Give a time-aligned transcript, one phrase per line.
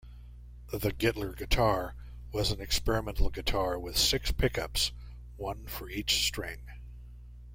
[0.71, 1.93] The Gittler guitar
[2.31, 4.91] was an experimental guitar with six pickups,
[5.37, 6.61] one for each string.